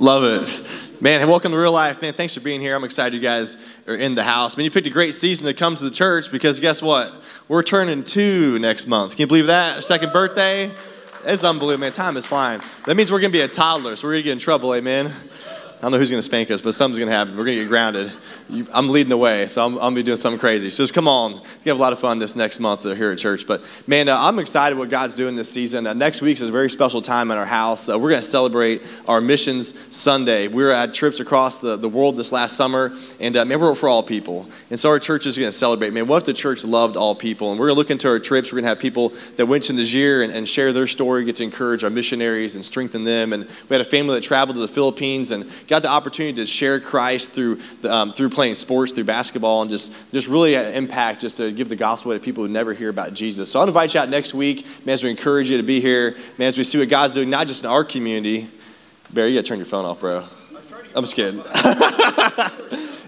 [0.00, 1.00] Love it.
[1.00, 2.02] Man, and welcome to real life.
[2.02, 2.74] Man, thanks for being here.
[2.74, 4.56] I'm excited you guys are in the house.
[4.56, 7.14] Man, you picked a great season to come to the church because guess what?
[7.46, 9.12] We're turning two next month.
[9.12, 9.84] Can you believe that?
[9.84, 10.72] Second birthday?
[11.24, 11.92] It's unbelievable, man.
[11.92, 12.60] Time is flying.
[12.86, 14.74] That means we're going to be a toddler, so we're going to get in trouble,
[14.74, 15.12] amen?
[15.84, 17.36] I don't know who's going to spank us, but something's going to happen.
[17.36, 18.10] We're going to get grounded.
[18.48, 20.70] You, I'm leading the way, so I'm, I'm going to be doing something crazy.
[20.70, 21.32] So just come on.
[21.32, 23.46] You have a lot of fun this next month here at church.
[23.46, 25.86] But man, uh, I'm excited what God's doing this season.
[25.86, 27.90] Uh, next week is a very special time in our house.
[27.90, 30.48] Uh, we're going to celebrate our Missions Sunday.
[30.48, 32.90] We were at trips across the, the world this last summer,
[33.20, 34.48] and uh, man, we're for all people.
[34.70, 35.92] And so our church is going to celebrate.
[35.92, 37.50] Man, what if the church loved all people?
[37.50, 38.50] And we're going to look into our trips.
[38.50, 41.36] We're going to have people that went to Niger and, and share their story, get
[41.36, 43.34] to encourage our missionaries and strengthen them.
[43.34, 46.46] And we had a family that traveled to the Philippines and got the opportunity to
[46.46, 50.74] share Christ through, the, um, through playing sports, through basketball and just, just really an
[50.74, 53.50] impact just to give the gospel to people who never hear about Jesus.
[53.50, 56.16] So I'll invite you out next week, man, as we encourage you to be here,
[56.38, 58.48] man, as we see what God's doing, not just in our community.
[59.12, 60.24] Barry, you gotta turn your phone off, bro.
[60.94, 61.42] I'm just kidding.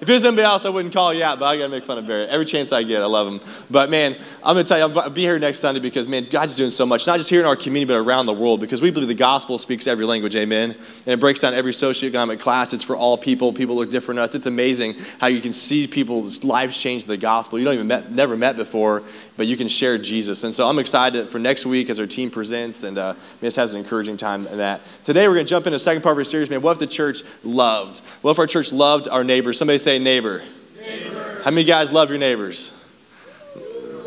[0.07, 1.99] If it was anybody else, I wouldn't call you out, but I gotta make fun
[1.99, 2.29] of Barrett.
[2.29, 3.41] Every chance I get, I love him.
[3.69, 6.71] But man, I'm gonna tell you, I'll be here next Sunday because man, God's doing
[6.71, 9.09] so much, not just here in our community, but around the world, because we believe
[9.09, 10.71] the gospel speaks every language, amen.
[10.71, 12.73] And it breaks down every socioeconomic class.
[12.73, 13.53] It's for all people.
[13.53, 14.37] People look different than us.
[14.37, 17.59] It's amazing how you can see people's lives change the gospel.
[17.59, 19.03] You don't even met, never met before,
[19.37, 20.45] but you can share Jesus.
[20.45, 23.75] And so I'm excited for next week as our team presents, and uh, this has
[23.75, 24.83] an encouraging time in that.
[25.03, 26.63] Today we're gonna jump into the second part of our series, man.
[26.63, 28.07] What if the church loved?
[28.23, 29.59] What if our church loved our neighbors?
[29.59, 30.43] Somebody say neighbor.
[30.81, 31.41] neighbor.
[31.43, 32.73] How many guys love your neighbors?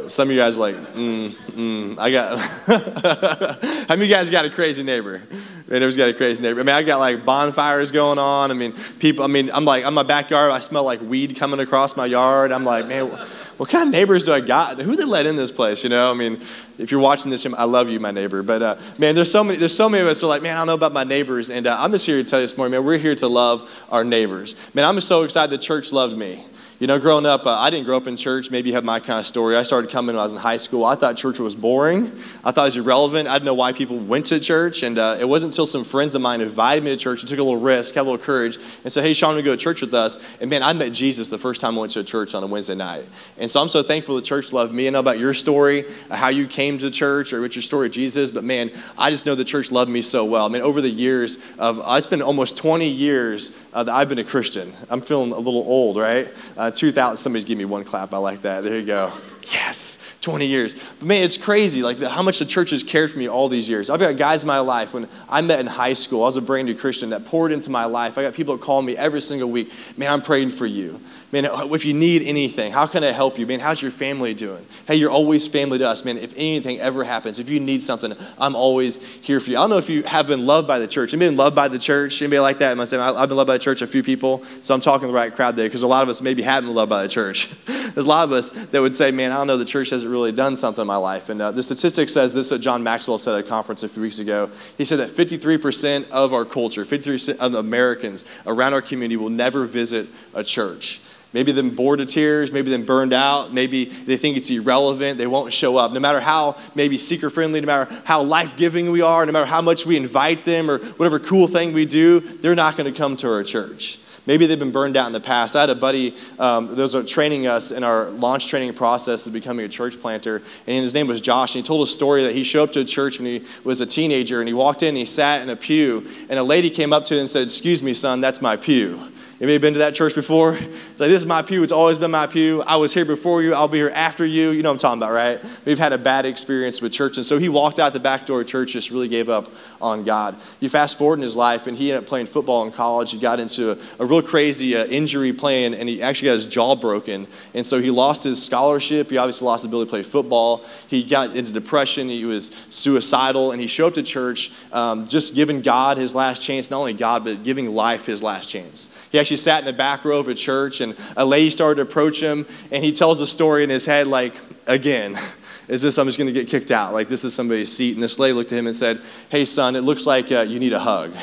[0.08, 2.40] Some of you guys like, mm, mm, I got.
[3.88, 5.22] How many guys got a crazy neighbor?
[5.67, 6.62] Neighbor's got a crazy neighbor.
[6.62, 8.50] I mean, I got like bonfires going on.
[8.50, 9.23] I mean, people.
[9.23, 10.52] I mean, I'm like, on my backyard.
[10.52, 12.52] I smell like weed coming across my yard.
[12.52, 13.12] I'm like, man,
[13.59, 14.79] what kind of neighbors do I got?
[14.79, 15.83] Who they let in this place?
[15.83, 16.35] You know, I mean,
[16.77, 18.41] if you're watching this, I love you, my neighbor.
[18.41, 19.57] But uh, man, there's so many.
[19.57, 21.49] There's so many of us who are like, man, I don't know about my neighbors,
[21.49, 22.85] and uh, I'm just here to tell you this morning, man.
[22.85, 24.55] We're here to love our neighbors.
[24.73, 26.41] Man, I'm so excited the church loved me.
[26.80, 28.52] You know, growing up, uh, I didn't grow up in church.
[28.52, 29.58] Maybe you have my kind of story.
[29.58, 30.86] I started coming when I was in high school.
[30.86, 32.05] I thought church was boring.
[32.45, 33.27] I thought it was irrelevant.
[33.27, 34.81] I didn't know why people went to church.
[34.83, 37.37] And uh, it wasn't until some friends of mine invited me to church and took
[37.37, 38.55] a little risk, had a little courage,
[38.86, 40.39] and said, hey, Sean, we go to church with us.
[40.39, 42.48] And man, I met Jesus the first time I went to a church on a
[42.48, 43.09] Wednesday night.
[43.37, 44.87] And so I'm so thankful the church loved me.
[44.87, 47.87] I know about your story, uh, how you came to church, or what your story
[47.87, 48.31] of Jesus.
[48.31, 50.45] But man, I just know the church loved me so well.
[50.45, 54.08] I mean, over the years of, uh, it's been almost 20 years uh, that I've
[54.08, 54.71] been a Christian.
[54.89, 56.31] I'm feeling a little old, right?
[56.69, 58.13] Uh, 2000, somebody's give me one clap.
[58.13, 58.63] I like that.
[58.63, 59.11] There you go.
[59.52, 60.75] Yes, 20 years.
[60.99, 63.67] But man, it's crazy like how much the church has cared for me all these
[63.67, 63.89] years.
[63.89, 66.43] I've got guys in my life when I met in high school, I was a
[66.43, 68.19] brand new Christian that poured into my life.
[68.19, 71.02] I got people that call me every single week, man, I'm praying for you.
[71.32, 73.45] Man, if you need anything, how can I help you?
[73.45, 74.66] Man, how's your family doing?
[74.88, 76.04] Hey, you're always family to us.
[76.04, 79.58] Man, if anything ever happens, if you need something, I'm always here for you.
[79.58, 81.14] I don't know if you have been loved by the church.
[81.14, 82.20] Anybody been loved by the church?
[82.23, 82.80] Anybody like that?
[82.80, 83.84] I've been loved by the church?
[83.84, 84.44] A few people.
[84.64, 86.76] So I'm talking the right crowd there because a lot of us maybe haven't been
[86.76, 87.54] loved by the church.
[87.66, 90.11] There's a lot of us that would say, man, I don't know, the church hasn't
[90.11, 91.30] really done something in my life.
[91.30, 94.02] And uh, the statistic says this, what John Maxwell said at a conference a few
[94.02, 94.50] weeks ago.
[94.80, 99.66] He said that 53% of our culture, 53% of Americans around our community will never
[99.66, 101.02] visit a church.
[101.32, 105.28] Maybe them bored to tears, maybe them burned out, maybe they think it's irrelevant, they
[105.28, 105.92] won't show up.
[105.92, 109.45] No matter how maybe seeker friendly, no matter how life giving we are, no matter
[109.45, 112.98] how much we invite them or whatever cool thing we do, they're not going to
[112.98, 114.00] come to our church.
[114.26, 115.56] Maybe they've been burned out in the past.
[115.56, 119.34] I had a buddy um, that was training us in our launch training process of
[119.34, 121.56] becoming a church planter, and his name was Josh.
[121.56, 123.82] And he told a story that he showed up to a church when he was
[123.82, 126.70] a teenager, and he walked in and he sat in a pew, and a lady
[126.70, 129.00] came up to him and said, Excuse me, son, that's my pew.
[129.42, 130.57] Anybody been to that church before?
[131.00, 131.63] It's like, this is my pew.
[131.63, 132.62] It's always been my pew.
[132.63, 133.54] I was here before you.
[133.54, 134.50] I'll be here after you.
[134.50, 135.39] You know what I'm talking about, right?
[135.63, 137.15] We've had a bad experience with church.
[137.15, 139.50] And so he walked out the back door of church, just really gave up
[139.81, 140.36] on God.
[140.60, 143.12] You fast forward in his life, and he ended up playing football in college.
[143.12, 146.45] He got into a, a real crazy uh, injury playing, and he actually got his
[146.45, 147.27] jaw broken.
[147.54, 149.10] And so he lost his scholarship.
[149.10, 150.66] He obviously lost the ability to play football.
[150.89, 152.10] He got into depression.
[152.10, 153.54] He was suicidal.
[153.54, 156.92] And he showed up to church um, just giving God his last chance, not only
[156.92, 159.07] God, but giving life his last chance.
[159.13, 161.89] He actually sat in the back row of a church, and a lady started to
[161.89, 164.33] approach him, and he tells a story in his head like,
[164.68, 165.18] again,
[165.68, 166.94] is this I'm just going to get kicked out?
[166.94, 167.94] Like, this is somebody's seat.
[167.94, 169.00] And this lady looked at him and said,
[169.30, 171.13] Hey, son, it looks like uh, you need a hug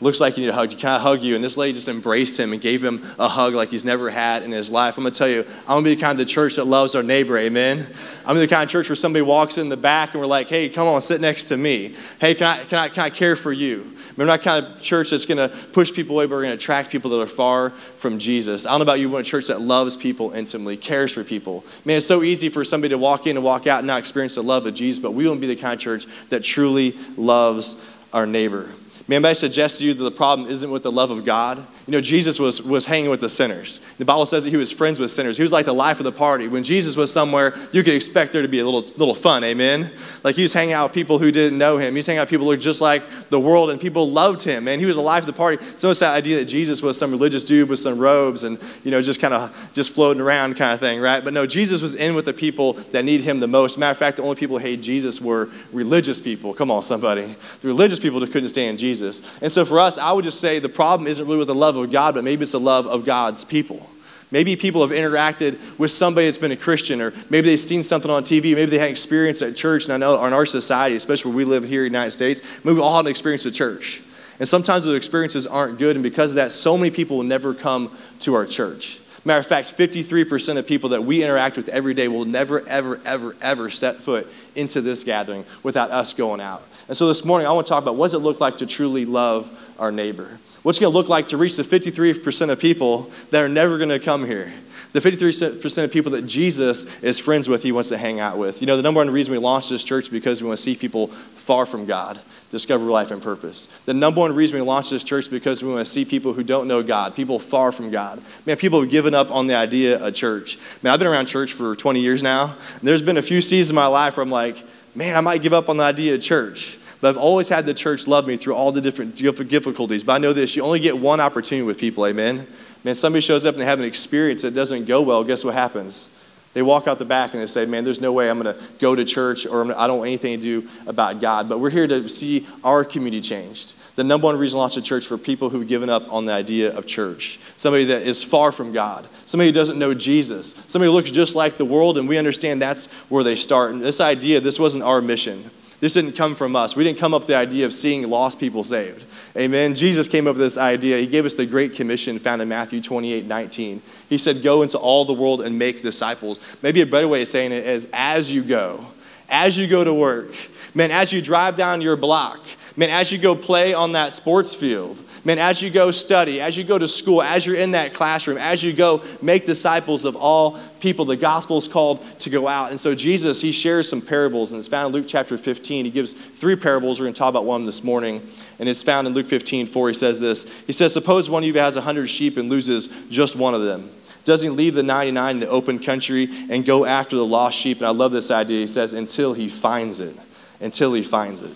[0.00, 0.72] looks like you need a hug.
[0.72, 1.34] You, can I hug you?
[1.34, 4.42] And this lady just embraced him and gave him a hug like he's never had
[4.42, 4.96] in his life.
[4.96, 6.66] I'm going to tell you, I'm going to be the kind of the church that
[6.66, 7.38] loves our neighbor.
[7.38, 7.86] Amen.
[8.26, 10.68] I'm the kind of church where somebody walks in the back and we're like, hey,
[10.68, 11.94] come on, sit next to me.
[12.20, 13.92] Hey, can I, can I, can I care for you?
[14.16, 16.62] We're not kind of church that's going to push people away, but we're going to
[16.62, 18.66] attract people that are far from Jesus.
[18.66, 21.64] I don't know about you, want a church that loves people intimately, cares for people.
[21.84, 24.36] Man, it's so easy for somebody to walk in and walk out and not experience
[24.36, 26.94] the love of Jesus, but we want to be the kind of church that truly
[27.16, 28.68] loves our neighbor.
[29.06, 31.64] May I suggest to you that the problem isn't with the love of God.
[31.86, 33.80] You know, Jesus was, was hanging with the sinners.
[33.98, 35.36] The Bible says that he was friends with sinners.
[35.36, 36.48] He was like the life of the party.
[36.48, 39.92] When Jesus was somewhere, you could expect there to be a little, little fun, amen?
[40.22, 41.92] Like he was hanging out with people who didn't know him.
[41.92, 44.42] He was hanging out with people who were just like the world, and people loved
[44.42, 44.78] him, man.
[44.78, 45.62] He was the life of the party.
[45.76, 48.90] So it's that idea that Jesus was some religious dude with some robes and, you
[48.90, 51.22] know, just kind of just floating around kind of thing, right?
[51.22, 53.78] But no, Jesus was in with the people that need him the most.
[53.78, 56.54] Matter of fact, the only people who hate Jesus were religious people.
[56.54, 57.34] Come on, somebody.
[57.60, 59.38] The religious people that couldn't stand Jesus.
[59.42, 61.73] And so for us, I would just say the problem isn't really with the love
[61.82, 63.88] of God, but maybe it's the love of God's people.
[64.30, 68.10] Maybe people have interacted with somebody that's been a Christian, or maybe they've seen something
[68.10, 69.84] on TV, maybe they had experience at church.
[69.84, 72.64] And I know in our society, especially where we live here in the United States,
[72.64, 74.02] maybe we all had an experience at church.
[74.40, 77.54] And sometimes those experiences aren't good, and because of that, so many people will never
[77.54, 79.00] come to our church.
[79.24, 83.00] Matter of fact, 53% of people that we interact with every day will never, ever,
[83.06, 86.62] ever, ever set foot into this gathering without us going out.
[86.88, 88.66] And so this morning, I want to talk about what does it look like to
[88.66, 90.38] truly love our neighbor?
[90.64, 93.76] What's it going to look like to reach the 53% of people that are never
[93.76, 94.50] going to come here?
[94.92, 98.62] The 53% of people that Jesus is friends with, he wants to hang out with.
[98.62, 100.62] You know, the number one reason we launched this church is because we want to
[100.62, 102.18] see people far from God
[102.50, 103.66] discover life and purpose.
[103.84, 106.32] The number one reason we launched this church is because we want to see people
[106.32, 108.22] who don't know God, people far from God.
[108.46, 110.56] Man, people have given up on the idea of church.
[110.82, 113.68] Man, I've been around church for 20 years now, and there's been a few seasons
[113.68, 114.64] in my life where I'm like,
[114.94, 116.78] man, I might give up on the idea of church.
[117.04, 120.02] But I've always had the church love me through all the different difficulties.
[120.02, 122.46] But I know this you only get one opportunity with people, amen?
[122.82, 125.52] Man, somebody shows up and they have an experience that doesn't go well, guess what
[125.52, 126.10] happens?
[126.54, 128.64] They walk out the back and they say, Man, there's no way I'm going to
[128.78, 131.46] go to church or I don't want anything to do about God.
[131.46, 133.76] But we're here to see our community changed.
[133.96, 136.32] The number one reason to launch a church for people who've given up on the
[136.32, 137.38] idea of church.
[137.56, 139.06] Somebody that is far from God.
[139.26, 140.54] Somebody who doesn't know Jesus.
[140.68, 143.72] Somebody who looks just like the world, and we understand that's where they start.
[143.72, 145.50] And this idea, this wasn't our mission.
[145.80, 146.76] This didn't come from us.
[146.76, 149.04] We didn't come up with the idea of seeing lost people saved.
[149.36, 149.74] Amen.
[149.74, 150.98] Jesus came up with this idea.
[150.98, 153.82] He gave us the Great Commission found in Matthew 28 19.
[154.08, 156.40] He said, Go into all the world and make disciples.
[156.62, 158.84] Maybe a better way of saying it is as you go,
[159.28, 160.34] as you go to work,
[160.74, 162.40] man, as you drive down your block,
[162.76, 166.56] man, as you go play on that sports field, man, as you go study, as
[166.56, 170.16] you go to school, as you're in that classroom, as you go make disciples of
[170.16, 172.70] all people, the gospel is called to go out.
[172.70, 175.86] And so Jesus, he shares some parables, and it's found in Luke chapter 15.
[175.86, 177.00] He gives three parables.
[177.00, 178.22] We're going to talk about one this morning.
[178.58, 179.88] And it's found in Luke 15, 4.
[179.88, 183.36] He says this He says, Suppose one of you has 100 sheep and loses just
[183.36, 183.90] one of them.
[184.24, 187.78] Does he leave the 99 in the open country and go after the lost sheep?
[187.78, 188.60] And I love this idea.
[188.60, 190.16] He says, Until he finds it.
[190.60, 191.54] Until he finds it.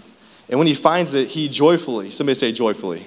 [0.50, 3.05] And when he finds it, he joyfully, somebody say joyfully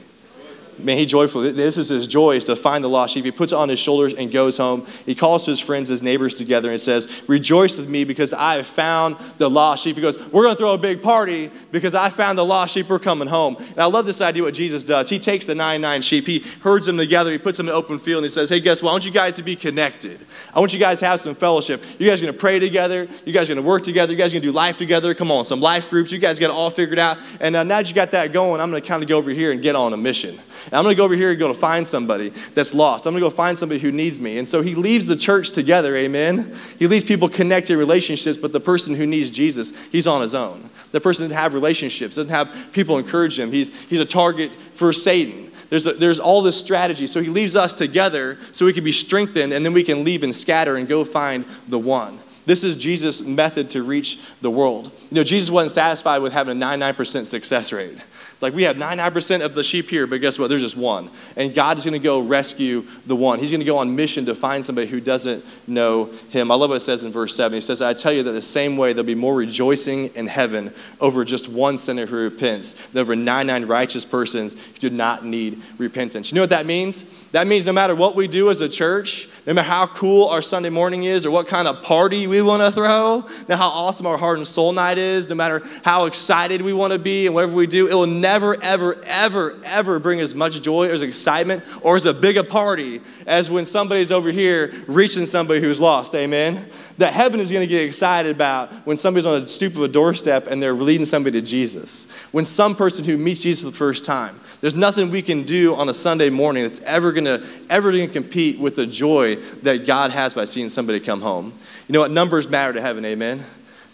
[0.80, 1.42] man, he joyful.
[1.42, 3.26] This is his joy is to find the lost sheep.
[3.26, 4.86] He puts it on his shoulders and goes home.
[5.06, 8.68] He calls his friends, his neighbors together and says, Rejoice with me because I have
[8.68, 9.96] found the lost sheep.
[9.96, 12.90] He goes, We're going to throw a big party because I found the lost sheep.
[12.90, 13.56] We're coming home.
[13.58, 15.10] And I love this idea what Jesus does.
[15.10, 18.20] He takes the 99 sheep, he herds them together, he puts them in open field,
[18.20, 18.90] and he says, Hey, guess what?
[18.90, 20.20] I want you guys to be connected.
[20.54, 21.84] I want you guys to have some fellowship.
[22.00, 23.08] You guys are going to pray together.
[23.26, 24.12] You guys are going to work together.
[24.12, 25.14] You guys are going to do life together.
[25.14, 26.12] Come on, some life groups.
[26.12, 27.18] You guys got it all figured out.
[27.40, 29.32] And uh, now that you got that going, I'm going to kind of go over
[29.32, 30.38] here and get on a mission.
[30.66, 33.06] And I'm going to go over here and go to find somebody that's lost.
[33.06, 34.38] I'm going to go find somebody who needs me.
[34.38, 36.56] And so he leaves the church together, amen?
[36.78, 40.70] He leaves people connected relationships, but the person who needs Jesus, he's on his own.
[40.92, 43.52] The person doesn't have relationships, doesn't have people encourage him.
[43.52, 45.52] He's, he's a target for Satan.
[45.70, 47.08] There's, a, there's all this strategy.
[47.08, 50.24] So he leaves us together so we can be strengthened, and then we can leave
[50.24, 52.18] and scatter and go find the one.
[52.46, 54.92] This is Jesus' method to reach the world.
[55.10, 57.98] You know, Jesus wasn't satisfied with having a 99% success rate.
[58.42, 60.50] Like we have 99% of the sheep here, but guess what?
[60.50, 61.10] There's just one.
[61.38, 63.40] And God is going to go rescue the one.
[63.40, 66.52] He's going to go on mission to find somebody who doesn't know him.
[66.52, 67.56] I love what it says in verse 7.
[67.56, 70.74] He says, I tell you that the same way there'll be more rejoicing in heaven
[71.00, 75.62] over just one sinner who repents than over 99 righteous persons who do not need
[75.78, 76.32] repentance.
[76.32, 77.21] You know what that means?
[77.32, 80.42] That means no matter what we do as a church, no matter how cool our
[80.42, 84.06] Sunday morning is or what kind of party we want to throw, no how awesome
[84.06, 87.34] our heart and soul night is, no matter how excited we want to be and
[87.34, 91.02] whatever we do, it will never, ever, ever, ever bring as much joy or as
[91.02, 95.80] excitement or as a big a party as when somebody's over here reaching somebody who's
[95.80, 96.14] lost.
[96.14, 96.66] Amen?
[96.98, 99.88] That heaven is going to get excited about when somebody's on the stoop of a
[99.88, 102.12] doorstep and they're leading somebody to Jesus.
[102.32, 105.74] When some person who meets Jesus for the first time there's nothing we can do
[105.74, 107.40] on a Sunday morning that's ever gonna
[107.70, 111.52] ever gonna compete with the joy that God has by seeing somebody come home.
[111.88, 112.12] You know what?
[112.12, 113.44] Numbers matter to heaven, amen.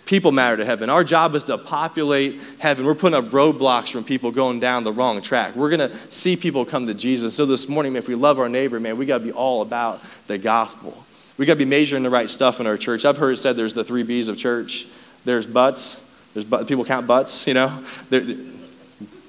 [0.06, 0.90] People matter to heaven.
[0.90, 2.86] Our job is to populate heaven.
[2.86, 5.56] We're putting up roadblocks from people going down the wrong track.
[5.56, 7.34] We're gonna see people come to Jesus.
[7.34, 10.38] So this morning, if we love our neighbor, man, we gotta be all about the
[10.38, 11.06] gospel.
[11.38, 13.06] We gotta be measuring the right stuff in our church.
[13.06, 14.88] I've heard it said there's the three B's of church.
[15.24, 16.04] There's butts.
[16.34, 17.84] There's but, people count butts, you know.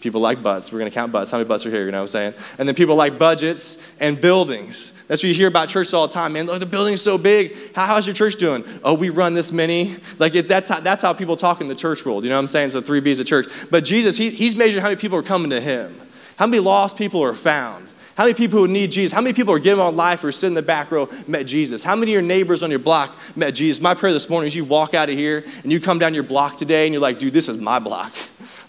[0.00, 0.72] People like butts.
[0.72, 1.32] We're going to count butts.
[1.32, 1.84] How many butts are here?
[1.84, 2.34] You know what I'm saying?
[2.58, 4.92] And then people like budgets and buildings.
[5.06, 6.34] That's what you hear about churches all the time.
[6.34, 7.52] Man, look, the building's so big.
[7.74, 8.62] How, how's your church doing?
[8.84, 9.96] Oh, we run this many.
[10.18, 12.22] Like, it, that's, how, that's how people talk in the church world.
[12.22, 12.66] You know what I'm saying?
[12.66, 13.46] It's the three B's of church.
[13.70, 15.92] But Jesus, he, he's measuring how many people are coming to him.
[16.36, 17.88] How many lost people are found?
[18.14, 19.12] How many people who need Jesus?
[19.12, 21.82] How many people are getting on life or sitting in the back row met Jesus?
[21.82, 23.80] How many of your neighbors on your block met Jesus?
[23.80, 26.24] My prayer this morning is you walk out of here and you come down your
[26.24, 28.12] block today and you're like, dude, this is my block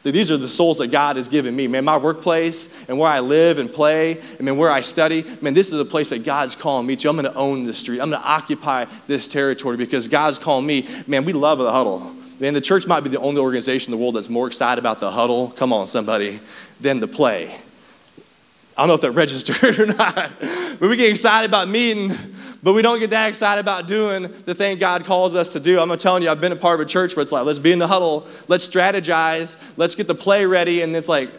[0.03, 1.67] these are the souls that God has given me.
[1.67, 5.53] Man, my workplace and where I live and play, and man, where I study, man,
[5.53, 7.09] this is a place that God's calling me to.
[7.09, 7.99] I'm going to own this street.
[7.99, 10.87] I'm going to occupy this territory because God's calling me.
[11.05, 12.15] Man, we love the huddle.
[12.39, 15.01] Man, the church might be the only organization in the world that's more excited about
[15.01, 16.39] the huddle, come on, somebody,
[16.79, 17.53] than the play.
[18.77, 20.31] I don't know if that registered or not,
[20.79, 22.15] but we get excited about meeting
[22.61, 25.79] but we don't get that excited about doing the thing God calls us to do.
[25.79, 27.71] I'm telling you, I've been a part of a church where it's like, let's be
[27.71, 30.81] in the huddle, let's strategize, let's get the play ready.
[30.81, 31.29] And it's like,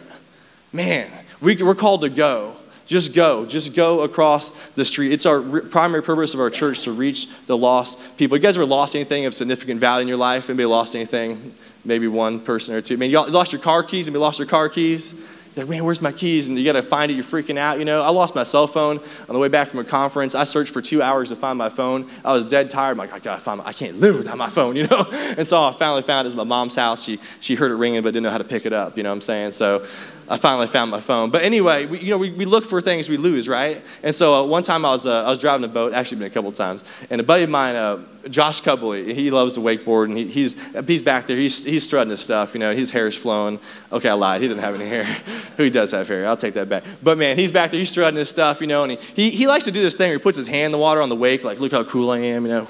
[0.73, 1.09] man,
[1.41, 2.55] we, we're called to go.
[2.87, 3.45] Just go.
[3.45, 5.13] Just go across the street.
[5.13, 8.35] It's our re- primary purpose of our church to reach the lost people.
[8.35, 10.49] You guys ever lost anything of significant value in your life?
[10.49, 11.53] Anybody lost anything?
[11.85, 12.95] Maybe one person or two.
[12.95, 14.07] I mean, you lost your car keys?
[14.07, 15.30] Anybody lost your car keys?
[15.55, 16.47] Like, man, where's my keys?
[16.47, 17.15] And you got to find it.
[17.15, 17.77] You're freaking out.
[17.77, 20.33] You know, I lost my cell phone on the way back from a conference.
[20.33, 22.07] I searched for two hours to find my phone.
[22.23, 22.91] I was dead tired.
[22.91, 25.05] I'm like, I got to find my, I can't live without my phone, you know?
[25.37, 26.27] And so I finally found it.
[26.27, 27.03] It was my mom's house.
[27.03, 28.95] She, she heard it ringing, but didn't know how to pick it up.
[28.95, 29.51] You know what I'm saying?
[29.51, 29.85] So
[30.31, 31.29] I finally found my phone.
[31.29, 33.83] But anyway, we, you know, we, we look for things we lose, right?
[34.01, 36.27] And so uh, one time I was, uh, I was driving a boat, actually been
[36.27, 40.05] a couple times, and a buddy of mine, uh, Josh Cubley, he loves to wakeboard,
[40.05, 43.17] and he, he's, he's back there, he's, he's strutting his stuff, you know, his hair's
[43.17, 43.59] flowing.
[43.91, 45.03] Okay, I lied, he didn't have any hair.
[45.57, 46.85] Who does have hair, I'll take that back.
[47.03, 49.47] But man, he's back there, he's strutting his stuff, you know, and he, he, he
[49.47, 51.15] likes to do this thing where he puts his hand in the water on the
[51.15, 52.67] wake, like, look how cool I am, you know.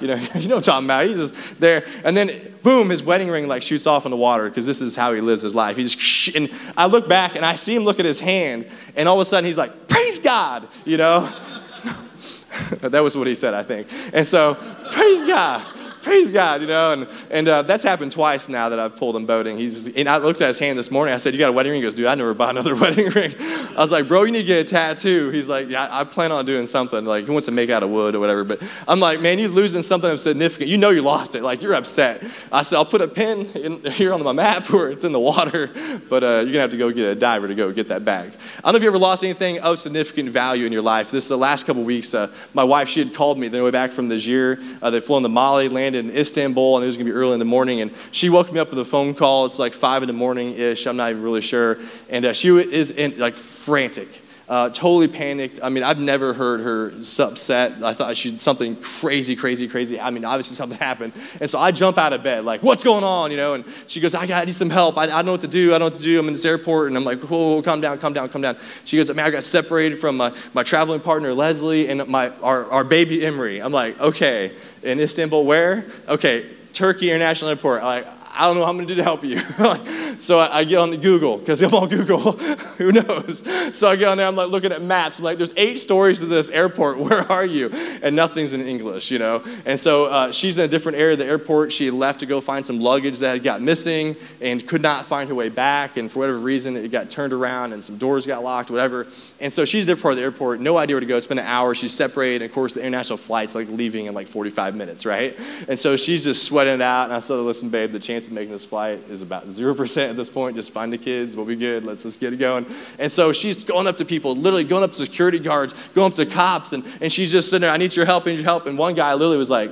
[0.00, 1.06] You know, you know what I'm talking about.
[1.06, 1.84] He's just there.
[2.04, 2.30] And then,
[2.62, 5.20] boom, his wedding ring like shoots off in the water because this is how he
[5.20, 5.76] lives his life.
[5.76, 9.08] He just, and I look back and I see him look at his hand, and
[9.08, 11.20] all of a sudden he's like, praise God, you know?
[12.80, 13.88] that was what he said, I think.
[14.12, 14.54] And so,
[14.90, 15.64] praise God
[16.02, 16.92] praise God, you know.
[16.92, 19.58] And, and uh, that's happened twice now that I've pulled him boating.
[19.58, 21.14] He's, and I looked at his hand this morning.
[21.14, 21.80] I said, You got a wedding ring?
[21.80, 23.34] He goes, Dude, I never bought another wedding ring.
[23.38, 25.30] I was like, Bro, you need to get a tattoo.
[25.30, 27.04] He's like, Yeah, I plan on doing something.
[27.04, 28.44] Like, he wants to make out of wood or whatever.
[28.44, 30.70] But I'm like, Man, you're losing something of significant.
[30.70, 31.42] You know you lost it.
[31.42, 32.24] Like, you're upset.
[32.52, 35.20] I said, I'll put a pin in, here on my map where it's in the
[35.20, 35.70] water,
[36.08, 38.04] but uh, you're going to have to go get a diver to go get that
[38.04, 38.28] back.
[38.58, 41.10] I don't know if you ever lost anything of significant value in your life.
[41.10, 42.14] This is the last couple weeks.
[42.14, 44.58] Uh, my wife, she had called me the way back from Niger.
[44.80, 47.38] Uh, they'd flown to Mali, landed in Istanbul and it was gonna be early in
[47.38, 47.80] the morning.
[47.80, 49.46] And she woke me up with a phone call.
[49.46, 50.86] It's like five in the morning ish.
[50.86, 51.78] I'm not even really sure.
[52.08, 54.08] And uh, she is in, like frantic
[54.48, 55.60] uh, totally panicked.
[55.62, 56.90] I mean, I've never heard her
[57.20, 57.82] upset.
[57.82, 60.00] I thought she'd something crazy, crazy, crazy.
[60.00, 61.12] I mean, obviously something happened.
[61.40, 63.30] And so I jump out of bed, like, what's going on?
[63.30, 64.96] You know, and she goes, I got, I need some help.
[64.96, 65.68] I, I don't know what to do.
[65.68, 66.18] I don't know what to do.
[66.18, 66.88] I'm in this airport.
[66.88, 68.56] And I'm like, whoa, whoa, calm down, calm down, calm down.
[68.84, 72.64] She goes, man, I got separated from my, my traveling partner, Leslie, and my, our,
[72.70, 73.60] our baby, Emery.
[73.60, 74.52] I'm like, okay,
[74.82, 75.84] in Istanbul, where?
[76.08, 77.82] Okay, Turkey International Airport.
[77.82, 78.06] Like,
[78.38, 79.40] I don't know how I'm going to do to help you.
[80.20, 82.18] so I, I, get on Google because I'm on Google.
[82.78, 83.42] Who knows?
[83.76, 84.28] So I get on there.
[84.28, 85.18] I'm like looking at maps.
[85.18, 86.98] I'm like, there's eight stories to this airport.
[87.08, 87.68] Where are you?
[88.00, 89.42] And nothing's in English, you know.
[89.66, 91.72] And so uh, she's in a different area of the airport.
[91.72, 95.28] She left to go find some luggage that had got missing and could not find
[95.28, 95.96] her way back.
[95.96, 99.08] And for whatever reason, it got turned around and some doors got locked, whatever.
[99.40, 100.60] And so she's in a different part of the airport.
[100.60, 101.16] No idea where to go.
[101.16, 101.74] It's been an hour.
[101.74, 102.42] She's separated.
[102.42, 105.36] And of course, the international flight's like leaving in like 45 minutes, right?
[105.68, 107.06] And so she's just sweating it out.
[107.06, 110.28] And I said, listen, babe, the chance making this flight is about 0% at this
[110.28, 110.56] point.
[110.56, 111.36] Just find the kids.
[111.36, 111.84] We'll be good.
[111.84, 112.66] Let's just get it going.
[112.98, 116.16] And so she's going up to people, literally going up to security guards, going up
[116.16, 118.44] to cops, and, and she's just sitting there, I need your help, I need your
[118.44, 118.66] help.
[118.66, 119.70] And one guy literally was like,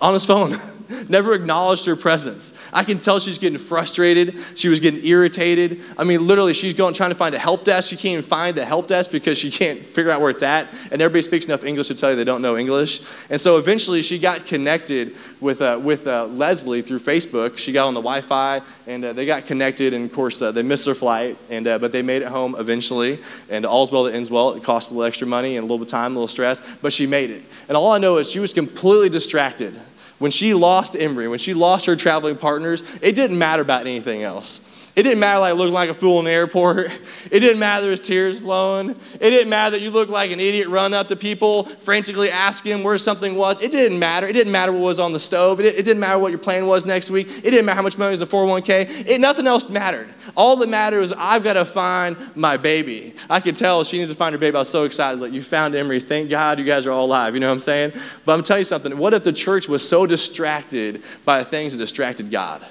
[0.00, 0.56] on his phone.
[1.08, 2.58] Never acknowledged her presence.
[2.72, 4.34] I can tell she's getting frustrated.
[4.54, 5.82] She was getting irritated.
[5.98, 7.90] I mean, literally, she's going trying to find a help desk.
[7.90, 10.68] She can't even find the help desk because she can't figure out where it's at.
[10.90, 13.02] And everybody speaks enough English to tell you they don't know English.
[13.28, 17.58] And so eventually, she got connected with uh, with uh, Leslie through Facebook.
[17.58, 19.92] She got on the Wi-Fi, and uh, they got connected.
[19.92, 22.56] And of course, uh, they missed their flight, and uh, but they made it home
[22.58, 23.18] eventually.
[23.50, 24.52] And all's well that ends well.
[24.52, 26.76] It cost a little extra money and a little bit of time, a little stress,
[26.76, 27.42] but she made it.
[27.68, 29.78] And all I know is she was completely distracted
[30.18, 34.22] when she lost Emery, when she lost her traveling partners, it didn't matter about anything
[34.22, 34.67] else.
[34.98, 36.88] It didn't matter like looking like a fool in the airport.
[37.30, 38.90] It didn't matter there was tears flowing.
[38.90, 42.82] It didn't matter that you looked like an idiot running up to people, frantically asking
[42.82, 43.60] where something was.
[43.60, 44.26] It didn't matter.
[44.26, 45.60] It didn't matter what was on the stove.
[45.60, 47.28] It, it didn't matter what your plan was next week.
[47.28, 49.10] It didn't matter how much money was in the 401k.
[49.10, 50.08] It, nothing else mattered.
[50.36, 53.12] All that mattered was I've got to find my baby.
[53.28, 54.56] I could tell she needs to find her baby.
[54.56, 55.20] I was so excited.
[55.20, 56.00] like, you found Emery.
[56.00, 57.34] Thank God you guys are all alive.
[57.34, 57.92] You know what I'm saying?
[58.24, 58.96] But I'm telling you something.
[58.96, 62.64] What if the church was so distracted by things that distracted God?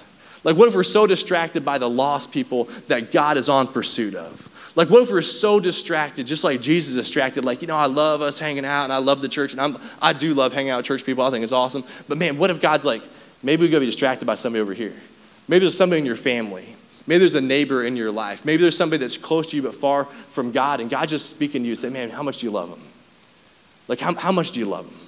[0.44, 4.16] Like, what if we're so distracted by the lost people that God is on pursuit
[4.16, 4.48] of?
[4.76, 7.44] Like, what if we're so distracted, just like Jesus distracted?
[7.44, 9.78] Like, you know, I love us hanging out and I love the church and I'm,
[10.00, 11.24] I do love hanging out with church people.
[11.24, 11.84] I think it's awesome.
[12.08, 13.02] But man, what if God's like,
[13.42, 14.94] maybe we go be distracted by somebody over here?
[15.48, 16.76] Maybe there's somebody in your family.
[17.08, 18.46] Maybe there's a neighbor in your life.
[18.46, 20.80] Maybe there's somebody that's close to you but far from God.
[20.80, 22.82] And God just speaking to you and say, man, how much do you love them?
[23.88, 25.07] Like, how, how much do you love him?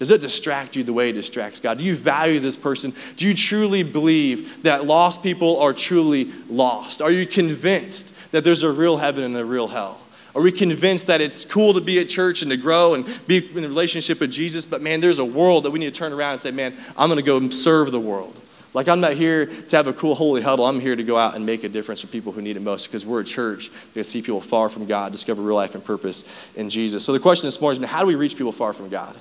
[0.00, 1.76] Does it distract you the way it distracts God?
[1.76, 2.94] Do you value this person?
[3.16, 7.02] Do you truly believe that lost people are truly lost?
[7.02, 10.00] Are you convinced that there's a real heaven and a real hell?
[10.34, 13.46] Are we convinced that it's cool to be at church and to grow and be
[13.54, 16.14] in a relationship with Jesus, but man, there's a world that we need to turn
[16.14, 18.34] around and say, man, I'm going to go serve the world.
[18.72, 20.64] Like, I'm not here to have a cool holy huddle.
[20.64, 22.86] I'm here to go out and make a difference for people who need it most
[22.86, 26.50] because we're a church to see people far from God, discover real life and purpose
[26.56, 27.04] in Jesus.
[27.04, 29.14] So, the question this morning is how do we reach people far from God?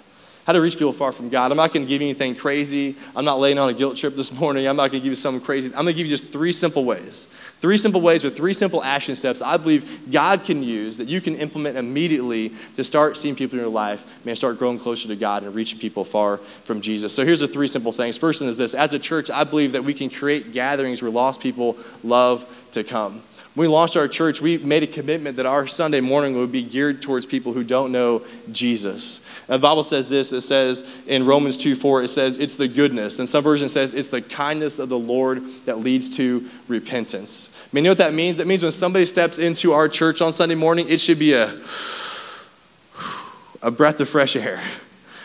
[0.49, 1.51] How to reach people far from God.
[1.51, 2.95] I'm not going to give you anything crazy.
[3.15, 4.67] I'm not laying on a guilt trip this morning.
[4.67, 5.67] I'm not going to give you something crazy.
[5.67, 7.27] I'm going to give you just three simple ways.
[7.59, 11.21] Three simple ways with three simple action steps I believe God can use that you
[11.21, 15.15] can implement immediately to start seeing people in your life, man, start growing closer to
[15.15, 17.13] God and reaching people far from Jesus.
[17.13, 18.17] So here's the three simple things.
[18.17, 21.11] First thing is this as a church, I believe that we can create gatherings where
[21.11, 23.21] lost people love to come.
[23.59, 26.63] When we launched our church, we made a commitment that our Sunday morning would be
[26.63, 29.19] geared towards people who don't know Jesus.
[29.49, 32.69] And the Bible says this it says in Romans 2 4, it says it's the
[32.69, 33.19] goodness.
[33.19, 37.53] And some version says it's the kindness of the Lord that leads to repentance.
[37.53, 38.37] I mean, you know what that means?
[38.37, 41.53] That means when somebody steps into our church on Sunday morning, it should be a,
[43.61, 44.61] a breath of fresh air.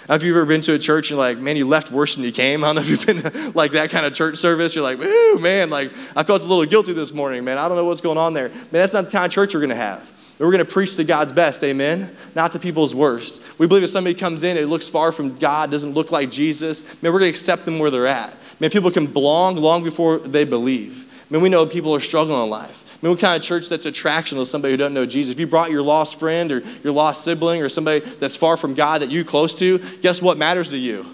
[0.09, 2.33] Have you've ever been to a church and like, man, you left worse than you
[2.33, 2.63] came?
[2.65, 4.75] I don't know if you've been to, like that kind of church service.
[4.75, 7.59] You're like, ooh, man, like I felt a little guilty this morning, man.
[7.59, 8.49] I don't know what's going on there.
[8.49, 10.11] Man, that's not the kind of church we're gonna have.
[10.39, 12.11] We're going to preach to God's best, amen?
[12.35, 13.59] Not to people's worst.
[13.59, 17.01] We believe if somebody comes in, it looks far from God, doesn't look like Jesus,
[17.03, 18.37] man, we're going to accept them where they're at.
[18.61, 21.05] Man, people can belong long before they believe.
[21.31, 22.84] Man, we know people are struggling in life.
[23.05, 25.35] Mean, what kind of church that's attractional to somebody who doesn't know Jesus?
[25.35, 28.73] If you brought your lost friend or your lost sibling or somebody that's far from
[28.73, 31.05] God that you close to, guess what matters to you?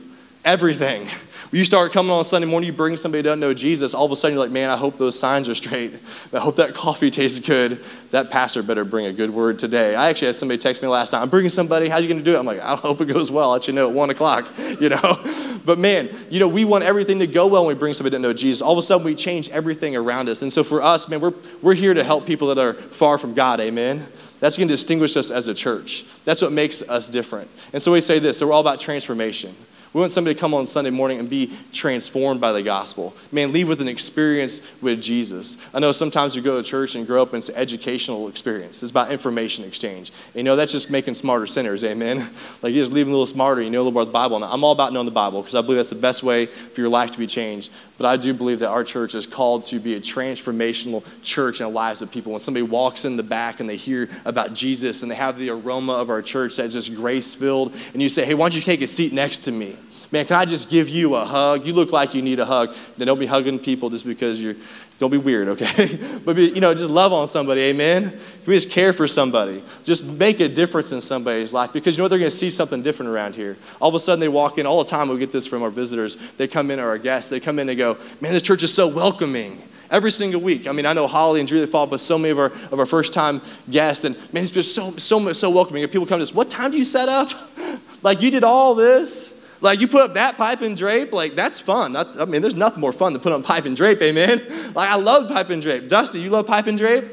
[0.44, 1.08] Everything.
[1.52, 4.16] You start coming on Sunday morning, you bring somebody doesn't know Jesus, all of a
[4.16, 5.94] sudden you're like, man, I hope those signs are straight.
[6.32, 7.82] I hope that coffee tastes good.
[8.10, 9.96] That pastor better bring a good word today.
[9.96, 12.18] I actually had somebody text me last night, I'm bringing somebody, how are you going
[12.18, 12.38] to do it?
[12.38, 13.46] I'm like, I hope it goes well.
[13.46, 14.48] I'll let you know at 1 o'clock,
[14.80, 15.24] you know?
[15.64, 18.22] But man, you know, we want everything to go well when we bring somebody to
[18.22, 18.62] know Jesus.
[18.62, 20.42] All of a sudden we change everything around us.
[20.42, 23.34] And so for us, man, we're, we're here to help people that are far from
[23.34, 24.06] God, amen?
[24.38, 26.04] That's going to distinguish us as a church.
[26.24, 27.50] That's what makes us different.
[27.72, 29.52] And so we say this so we're all about transformation.
[29.92, 33.12] We want somebody to come on Sunday morning and be transformed by the gospel.
[33.32, 35.58] Man, leave with an experience with Jesus.
[35.74, 38.84] I know sometimes you go to church and grow up and it's an educational experience.
[38.84, 40.12] It's about information exchange.
[40.32, 42.24] You know, that's just making smarter sinners, amen?
[42.62, 44.36] Like you're just leave a little smarter, you know a little more about the Bible.
[44.36, 46.80] And I'm all about knowing the Bible because I believe that's the best way for
[46.80, 47.72] your life to be changed.
[47.96, 51.66] But I do believe that our church is called to be a transformational church in
[51.66, 52.32] the lives of people.
[52.32, 55.50] When somebody walks in the back and they hear about Jesus and they have the
[55.50, 58.62] aroma of our church that's just grace filled, and you say, hey, why don't you
[58.62, 59.76] take a seat next to me?
[60.12, 61.64] Man, can I just give you a hug?
[61.64, 62.74] You look like you need a hug.
[62.98, 64.56] Then don't be hugging people just because you're,
[64.98, 65.98] don't be weird, okay?
[66.24, 68.18] but, be, you know, just love on somebody, amen?
[68.44, 69.62] We just care for somebody.
[69.84, 72.08] Just make a difference in somebody's life because you know?
[72.08, 73.56] They're going to see something different around here.
[73.80, 75.70] All of a sudden, they walk in, all the time we get this from our
[75.70, 76.16] visitors.
[76.32, 78.74] They come in, or our guests, they come in, they go, man, this church is
[78.74, 80.66] so welcoming every single week.
[80.66, 82.86] I mean, I know Holly and Julie fall, but so many of our of our
[82.86, 85.82] first time guests, and man, it's been so so so welcoming.
[85.82, 87.30] And people come to us, what time do you set up?
[88.02, 89.39] like you did all this?
[89.60, 91.92] Like you put up that pipe and drape, like that's fun.
[91.92, 94.42] That's, I mean, there's nothing more fun than put on pipe and drape, amen.
[94.74, 95.88] Like I love pipe and drape.
[95.88, 97.04] Dusty, you love pipe and drape?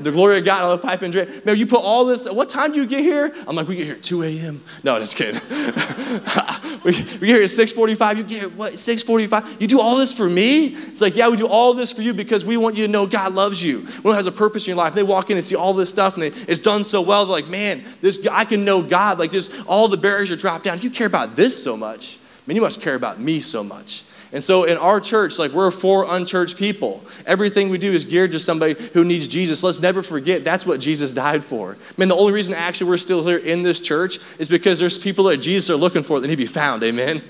[0.00, 1.44] The glory of God, I love pipe and drape.
[1.44, 3.32] Man, you put all this, what time do you get here?
[3.46, 4.60] I'm like, we get here at 2 a.m.
[4.84, 5.40] No, just kidding.
[6.84, 8.16] we, we get here at 6.45.
[8.16, 9.60] You get here, what, 6.45?
[9.60, 10.66] You do all this for me?
[10.66, 13.06] It's like, yeah, we do all this for you because we want you to know
[13.06, 13.80] God loves you.
[14.02, 14.94] One has a purpose in your life.
[14.94, 17.26] They walk in and see all this stuff and they, it's done so well.
[17.26, 19.18] They're like, man, this, I can know God.
[19.18, 20.76] Like this, all the barriers are dropped down.
[20.76, 24.04] If you care about this so much, man, you must care about me so much.
[24.32, 27.02] And so in our church, like we're for unchurched people.
[27.24, 29.62] Everything we do is geared to somebody who needs Jesus.
[29.62, 31.72] Let's never forget that's what Jesus died for.
[31.72, 34.98] I mean, the only reason actually we're still here in this church is because there's
[34.98, 36.82] people that Jesus are looking for that need to be found.
[36.82, 37.22] Amen.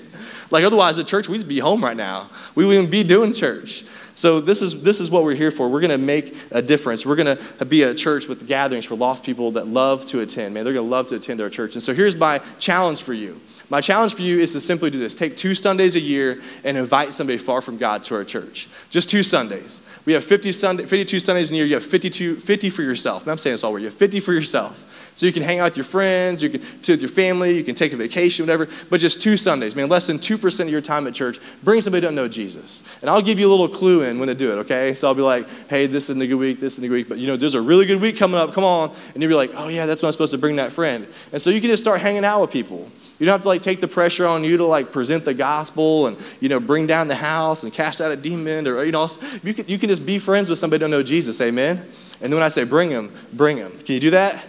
[0.51, 2.29] Like otherwise, the church we'd be home right now.
[2.55, 3.83] We wouldn't be doing church.
[4.15, 5.69] So this is this is what we're here for.
[5.69, 7.05] We're going to make a difference.
[7.05, 10.53] We're going to be a church with gatherings for lost people that love to attend.
[10.53, 11.75] Man, they're going to love to attend our church.
[11.75, 13.39] And so here's my challenge for you.
[13.69, 16.77] My challenge for you is to simply do this take two Sundays a year and
[16.77, 18.67] invite somebody far from God to our church.
[18.89, 19.83] Just two Sundays.
[20.05, 21.67] We have 50 Sunday, 52 Sundays in a year.
[21.67, 23.27] You have 52, 50 for yourself.
[23.27, 23.79] I'm saying this all word.
[23.79, 24.85] You have 50 for yourself.
[25.19, 27.63] So you can hang out with your friends, you can sit with your family, you
[27.63, 30.79] can take a vacation, whatever, but just two Sundays, man, less than 2% of your
[30.79, 32.83] time at church, bring somebody who doesn't know Jesus.
[33.01, 34.93] And I'll give you a little clue in when to do it, okay?
[34.93, 37.09] So I'll be like, hey, this is a good week, this is a good week,
[37.09, 38.91] but you know, there's a really good week coming up, come on.
[39.13, 41.05] And you'll be like, oh yeah, that's when I'm supposed to bring that friend.
[41.33, 42.89] And so you can just start hanging out with people.
[43.19, 46.07] You don't have to like take the pressure on you to like present the gospel
[46.07, 49.07] and you know bring down the house and cast out a demon or you know
[49.43, 51.77] you can, you can just be friends with somebody who don't know Jesus, amen.
[52.21, 53.71] And then when I say bring him, bring him.
[53.71, 54.45] Can you do that?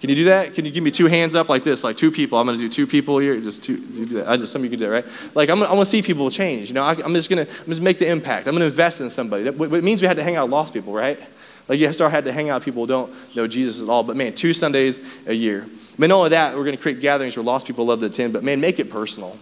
[0.00, 0.54] Can you do that?
[0.54, 2.36] Can you give me two hands up like this, like two people?
[2.36, 3.40] I'm going to do two people here.
[3.40, 3.74] Just two.
[3.74, 4.28] You do that.
[4.28, 5.06] I just, some of you can do that, right?
[5.36, 6.68] Like I'm, I want to see people change.
[6.68, 8.48] You know, I, am just going to, I'm just make the impact.
[8.48, 9.44] I'm going to invest in somebody.
[9.44, 11.24] That, it means we had to hang out lost people, right?
[11.68, 14.02] Like you start had to hang out people who don't know Jesus at all.
[14.02, 15.68] But man, two Sundays a year.
[16.02, 18.32] Mean, not only that, we're going to create gatherings where lost people love to attend.
[18.32, 19.38] But man, make it personal.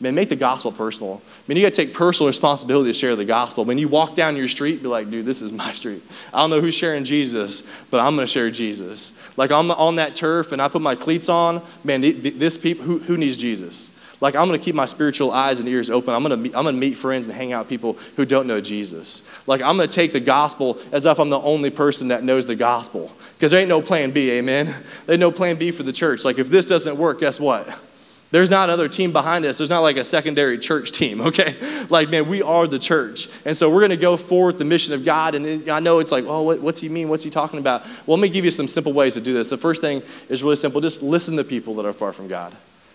[0.00, 1.20] Man, make the gospel personal.
[1.26, 3.66] I mean, you got to take personal responsibility to share the gospel.
[3.66, 6.02] When you walk down your street, be like, dude, this is my street.
[6.32, 9.20] I don't know who's sharing Jesus, but I'm going to share Jesus.
[9.36, 11.60] Like, I'm on that turf and I put my cleats on.
[11.84, 13.94] Man, this people, who, who needs Jesus?
[14.20, 16.12] Like, I'm going to keep my spiritual eyes and ears open.
[16.12, 18.48] I'm going, to I'm going to meet friends and hang out with people who don't
[18.48, 19.30] know Jesus.
[19.46, 22.46] Like, I'm going to take the gospel as if I'm the only person that knows
[22.46, 23.12] the gospel.
[23.34, 24.74] Because there ain't no plan B, amen?
[25.06, 26.24] There's no plan B for the church.
[26.24, 27.68] Like, if this doesn't work, guess what?
[28.30, 29.56] There's not another team behind us.
[29.56, 31.54] There's not like a secondary church team, okay?
[31.88, 33.28] Like, man, we are the church.
[33.46, 35.36] And so we're going to go forward the mission of God.
[35.36, 37.08] And I know it's like, oh, what, what's he mean?
[37.08, 37.84] What's he talking about?
[38.06, 39.48] Well, let me give you some simple ways to do this.
[39.48, 42.52] The first thing is really simple just listen to people that are far from God.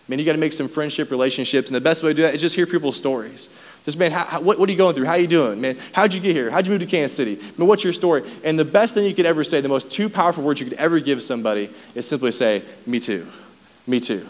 [0.09, 1.69] Man, you got to make some friendship relationships.
[1.69, 3.49] And the best way to do that is just hear people's stories.
[3.85, 5.05] Just, man, how, how, what, what, are you going through?
[5.05, 5.61] How are you doing?
[5.61, 6.49] Man, how'd you get here?
[6.49, 7.39] How'd you move to Kansas City?
[7.57, 8.23] Man, what's your story?
[8.43, 10.77] And the best thing you could ever say, the most two powerful words you could
[10.77, 13.27] ever give somebody is simply say, me too.
[13.87, 14.27] Me too.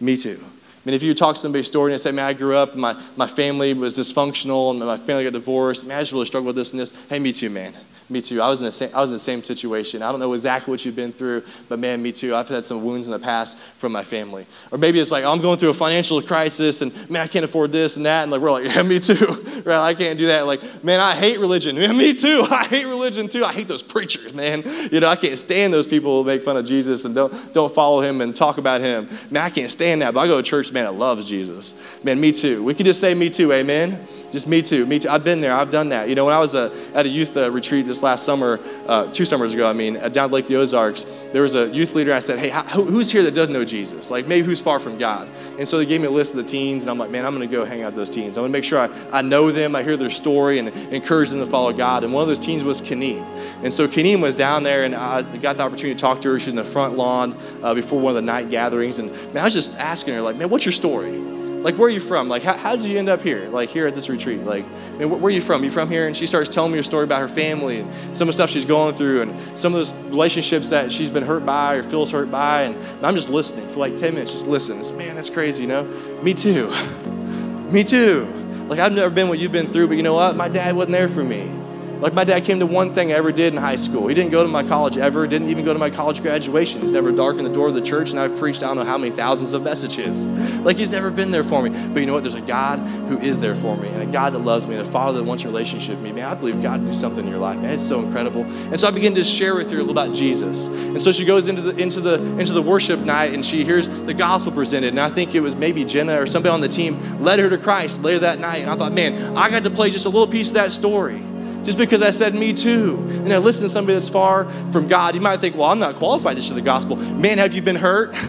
[0.00, 0.38] Me too.
[0.40, 3.00] I mean, if you talk to somebody's story and say, man, I grew up, my,
[3.16, 6.56] my family was dysfunctional, and my family got divorced, man, I just really struggled with
[6.56, 7.06] this and this.
[7.08, 7.74] Hey, me too, man.
[8.10, 8.42] Me too.
[8.42, 10.02] I was in the same, I was in the same situation.
[10.02, 12.34] I don't know exactly what you've been through, but man, me too.
[12.34, 14.46] I've had some wounds in the past from my family.
[14.72, 17.70] Or maybe it's like, I'm going through a financial crisis and man, I can't afford
[17.70, 18.24] this and that.
[18.24, 19.14] And like, we're like, yeah, me too.
[19.64, 19.78] right?
[19.78, 20.46] I can't do that.
[20.46, 21.76] Like, man, I hate religion.
[22.00, 22.46] Me too.
[22.50, 23.44] I hate religion too.
[23.44, 24.62] I hate those preachers, man.
[24.90, 27.74] You know, I can't stand those people who make fun of Jesus and don't, don't
[27.74, 29.08] follow him and talk about him.
[29.30, 30.14] Man, I can't stand that.
[30.14, 32.02] But I go to church, man, that loves Jesus.
[32.04, 32.64] Man, me too.
[32.64, 33.52] We can just say me too.
[33.52, 33.98] Amen.
[34.32, 35.08] Just me too, me too.
[35.08, 36.08] I've been there, I've done that.
[36.08, 39.10] You know, when I was uh, at a youth uh, retreat this last summer, uh,
[39.12, 42.12] two summers ago, I mean, down Lake the Ozarks, there was a youth leader.
[42.12, 44.10] I said, hey, who's here that doesn't know Jesus?
[44.10, 45.28] Like, maybe who's far from God?
[45.58, 47.34] And so they gave me a list of the teens, and I'm like, man, I'm
[47.34, 48.36] going to go hang out with those teens.
[48.36, 48.88] I'm going to make sure I,
[49.18, 52.04] I know them, I hear their story, and encourage them to follow God.
[52.04, 53.24] And one of those teens was Kaneen.
[53.64, 56.38] And so Kaneen was down there, and I got the opportunity to talk to her.
[56.38, 59.00] She's in the front lawn uh, before one of the night gatherings.
[59.00, 61.39] And man, I was just asking her, like, man, what's your story?
[61.62, 62.28] Like where are you from?
[62.28, 63.48] Like how, how did you end up here?
[63.48, 64.64] Like here at this retreat like
[64.98, 65.64] mean, where are you from?
[65.64, 66.06] You from here?
[66.06, 68.50] And she starts telling me her story about her family and some of the stuff
[68.50, 72.10] she's going through and some of those relationships that she's been hurt by or feels
[72.10, 72.62] hurt by.
[72.62, 74.80] And, and i'm just listening for like 10 minutes just listening.
[74.96, 75.84] Man that's crazy you know?
[76.22, 76.70] Me too.
[77.70, 78.26] Me too.
[78.68, 80.36] Like i've never been what you've been through but you know what?
[80.36, 81.50] My dad wasn't there for me
[82.00, 84.06] like my dad came to one thing I ever did in high school.
[84.06, 86.80] He didn't go to my college ever, didn't even go to my college graduation.
[86.80, 88.96] He's never darkened the door of the church, and I've preached I don't know how
[88.96, 90.26] many thousands of messages.
[90.60, 91.70] Like he's never been there for me.
[91.92, 92.22] But you know what?
[92.22, 94.86] There's a God who is there for me, and a God that loves me, and
[94.86, 96.12] a Father that wants a relationship with me.
[96.12, 97.58] Man, I believe God do something in your life.
[97.58, 98.44] Man, it's so incredible.
[98.44, 100.68] And so I begin to share with her a little about Jesus.
[100.68, 103.88] And so she goes into the into the into the worship night and she hears
[103.88, 104.88] the gospel presented.
[104.88, 107.58] And I think it was maybe Jenna or somebody on the team led her to
[107.58, 108.62] Christ later that night.
[108.62, 111.22] And I thought, man, I got to play just a little piece of that story
[111.64, 112.96] just because I said me too.
[113.10, 115.96] And I listen to somebody that's far from God, you might think, well, I'm not
[115.96, 116.96] qualified to share the gospel.
[116.96, 118.14] Man, have you been hurt?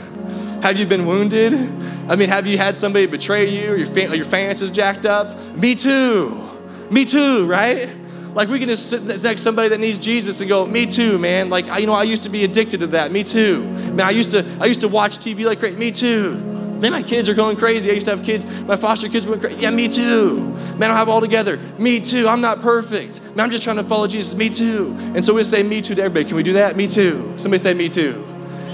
[0.62, 1.54] Have you been wounded?
[2.08, 5.08] I mean, have you had somebody betray you or your, fa- or your finances jacked
[5.08, 5.56] up?
[5.56, 6.40] Me too.
[6.92, 7.92] Me too, right?
[8.36, 11.18] Like we can just sit next to somebody that needs Jesus and go, me too,
[11.18, 11.50] man.
[11.50, 13.12] Like you know, I used to be addicted to that.
[13.12, 13.64] Me too.
[13.94, 15.78] Man, I used to I used to watch TV like.
[15.78, 16.61] Me too.
[16.82, 17.92] Man, my kids are going crazy.
[17.92, 19.60] I used to have kids, my foster kids went crazy.
[19.60, 20.50] Yeah, me too.
[20.80, 21.58] Man, I don't have all together.
[21.78, 22.28] Me too.
[22.28, 23.22] I'm not perfect.
[23.36, 24.36] Man, I'm just trying to follow Jesus.
[24.36, 24.96] Me too.
[25.14, 26.26] And so we say me too to everybody.
[26.26, 26.76] Can we do that?
[26.76, 27.38] Me too.
[27.38, 28.26] Somebody say me too.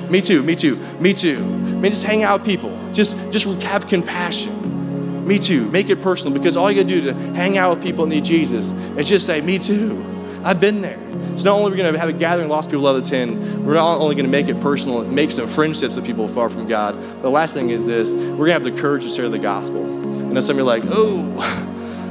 [0.09, 0.41] Me too.
[0.43, 0.77] Me too.
[1.01, 1.43] Me too.
[1.43, 2.69] Man, just hang out with people.
[2.93, 5.27] Just, just have compassion.
[5.27, 5.69] Me too.
[5.71, 8.23] Make it personal because all you gotta do to hang out with people and need
[8.23, 10.16] Jesus is just say, Me too.
[10.43, 10.97] I've been there.
[11.37, 13.65] So not only are we going to have a gathering, lost people love the 10,
[13.65, 16.67] we're not only going to make it personal make some friendships with people far from
[16.67, 16.95] God.
[17.21, 19.85] The last thing is this we're going to have the courage to share the gospel.
[19.85, 21.35] And know, some of you are like, oh,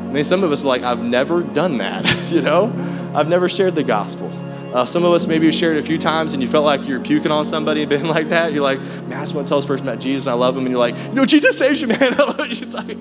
[0.09, 2.73] I mean, some of us are like, I've never done that, you know?
[3.15, 4.31] I've never shared the gospel.
[4.75, 6.87] Uh, some of us maybe you shared it a few times and you felt like
[6.87, 8.53] you're puking on somebody and been like that.
[8.53, 10.67] You're like, man, I just want to tell this person about Jesus I love him.
[10.67, 11.99] And you're like, you know, Jesus saves you, man.
[12.01, 12.63] I love you.
[12.63, 12.99] It's like,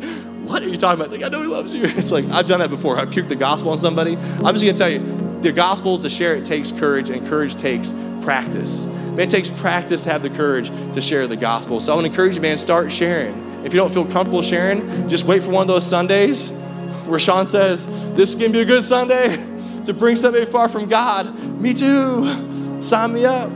[0.48, 1.12] what are you talking about?
[1.12, 1.84] Like, I know he loves you.
[1.96, 2.98] It's like, I've done that before.
[2.98, 4.16] I puked the gospel on somebody.
[4.16, 7.56] I'm just going to tell you, the gospel to share it takes courage, and courage
[7.56, 8.86] takes practice.
[8.88, 11.80] Man, it takes practice to have the courage to share the gospel.
[11.80, 13.36] So I want to encourage you, man, start sharing.
[13.64, 16.52] If you don't feel comfortable sharing, just wait for one of those Sundays
[17.06, 19.38] where Sean says, This is going to be a good Sunday
[19.86, 21.40] to bring somebody far from God.
[21.60, 22.82] Me too.
[22.82, 23.52] Sign me up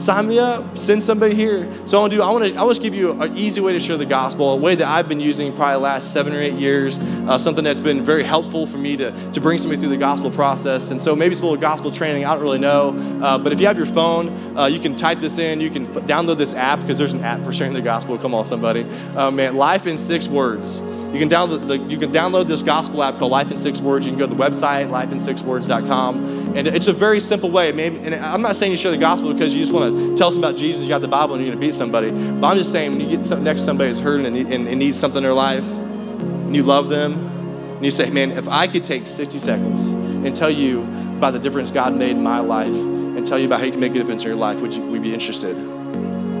[0.00, 1.66] sign me up, send somebody here.
[1.86, 3.60] So I want to do, I want to, I want to give you an easy
[3.60, 6.38] way to share the gospel, a way that I've been using probably last seven or
[6.38, 9.90] eight years, uh, something that's been very helpful for me to, to bring somebody through
[9.90, 10.90] the gospel process.
[10.90, 12.96] And so maybe it's a little gospel training, I don't really know.
[13.22, 15.86] Uh, but if you have your phone, uh, you can type this in, you can
[15.86, 18.18] f- download this app because there's an app for sharing the gospel.
[18.18, 18.86] Come on, somebody.
[19.16, 20.80] Uh, man, life in six words.
[21.12, 24.06] You can download the, you can download this gospel app called Life in Six Words.
[24.06, 27.70] You can go to the website lifeinsixwords.com, and it's a very simple way.
[27.70, 30.40] And I'm not saying you share the gospel because you just want to tell them
[30.42, 30.82] about Jesus.
[30.82, 32.10] You got the Bible and you're going to beat somebody.
[32.10, 35.18] But I'm just saying when you get next to somebody who's hurting and needs something
[35.18, 39.06] in their life, and you love them, and you say, "Man, if I could take
[39.06, 40.82] 60 seconds and tell you
[41.16, 43.80] about the difference God made in my life, and tell you about how you can
[43.80, 45.56] make a difference in your life, would you would be interested?"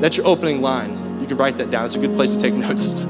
[0.00, 1.20] That's your opening line.
[1.20, 1.86] You can write that down.
[1.86, 3.04] It's a good place to take notes.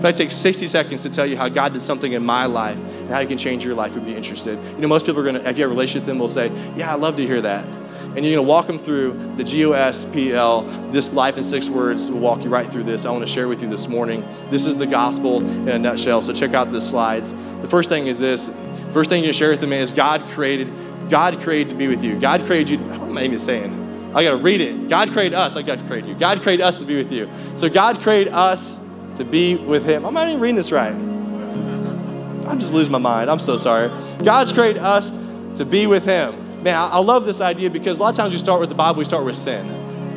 [0.00, 2.78] If I take 60 seconds to tell you how God did something in my life
[2.78, 4.58] and how you can change your life, you'd be interested.
[4.76, 6.26] You know, most people are going to, if you have a relationship with them, will
[6.26, 7.66] say, Yeah, I'd love to hear that.
[7.68, 12.18] And you're going to walk them through the GOSPEL, this life in six words will
[12.18, 13.04] walk you right through this.
[13.04, 14.24] I want to share with you this morning.
[14.48, 16.22] This is the gospel in a nutshell.
[16.22, 17.34] So check out the slides.
[17.60, 18.58] The first thing is this.
[18.94, 20.72] First thing you share with them is God created,
[21.10, 22.18] God created to be with you.
[22.18, 22.78] God created you.
[22.78, 24.14] What am I even saying?
[24.14, 24.88] I got to read it.
[24.88, 25.56] God created us.
[25.56, 26.14] I got to create you.
[26.14, 27.28] God created us to be with you.
[27.56, 28.80] So God created us
[29.16, 30.04] to be with Him.
[30.04, 30.92] I'm not even reading this right.
[30.92, 33.30] I'm just losing my mind.
[33.30, 33.90] I'm so sorry.
[34.24, 35.18] God's created us
[35.56, 36.34] to be with Him.
[36.62, 38.74] Man, I, I love this idea because a lot of times we start with the
[38.74, 39.66] Bible, we start with sin.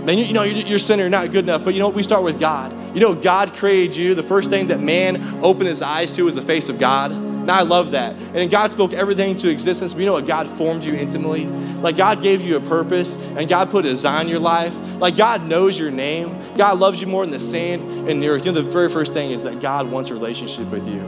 [0.06, 1.96] Man, you, you know, you're, you're sinner, you're not good enough, but you know what?
[1.96, 2.74] We start with God.
[2.94, 4.14] You know, God created you.
[4.14, 7.12] The first thing that man opened his eyes to was the face of God.
[7.12, 8.16] Now I love that.
[8.36, 9.94] And God spoke everything into existence.
[9.94, 10.28] But you know what?
[10.28, 11.46] God formed you intimately.
[11.46, 15.00] Like God gave you a purpose and God put a design in your life.
[15.00, 16.30] Like God knows your name.
[16.58, 18.46] God loves you more than the sand and the earth.
[18.46, 21.02] You know, the very first thing is that God wants a relationship with you.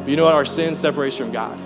[0.00, 0.34] But you know what?
[0.34, 1.58] Our sin separates from God.